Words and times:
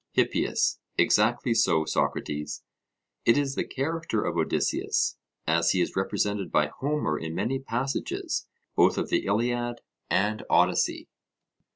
HIPPIAS: 0.13 0.79
Exactly 0.97 1.53
so, 1.53 1.85
Socrates; 1.85 2.63
it 3.23 3.37
is 3.37 3.53
the 3.53 3.63
character 3.63 4.25
of 4.25 4.35
Odysseus, 4.35 5.15
as 5.45 5.73
he 5.73 5.81
is 5.81 5.95
represented 5.95 6.51
by 6.51 6.71
Homer 6.79 7.19
in 7.19 7.35
many 7.35 7.59
passages 7.59 8.47
both 8.75 8.97
of 8.97 9.09
the 9.09 9.27
Iliad 9.27 9.81
and 10.09 10.43
Odyssey. 10.49 11.07